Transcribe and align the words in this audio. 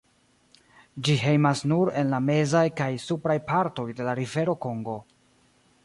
Ĝi 1.07 1.17
hejmas 1.23 1.61
nur 1.73 1.91
en 2.03 2.09
la 2.15 2.21
mezaj 2.29 2.65
kaj 2.81 2.89
supraj 3.05 3.37
partoj 3.53 3.87
de 4.01 4.09
la 4.09 4.19
rivero 4.23 4.57
Kongo. 4.67 4.99